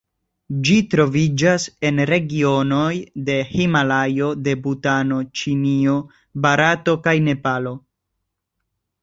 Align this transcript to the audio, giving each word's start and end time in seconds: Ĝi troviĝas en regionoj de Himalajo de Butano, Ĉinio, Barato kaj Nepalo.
Ĝi 0.67 0.75
troviĝas 0.93 1.65
en 1.89 2.01
regionoj 2.11 2.93
de 3.27 3.35
Himalajo 3.51 4.31
de 4.49 4.57
Butano, 4.65 5.21
Ĉinio, 5.43 5.99
Barato 6.47 6.99
kaj 7.07 7.17
Nepalo. 7.29 7.77